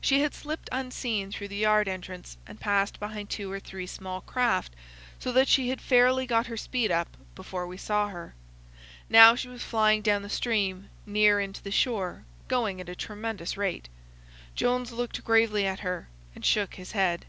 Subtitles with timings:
[0.00, 4.20] She had slipped unseen through the yard entrance and passed behind two or three small
[4.20, 4.74] craft,
[5.20, 8.34] so that she had fairly got her speed up before we saw her.
[9.08, 12.96] Now she was flying down the stream, near in to the shore, going at a
[12.96, 13.88] tremendous rate.
[14.56, 17.24] Jones looked gravely at her and shook his head.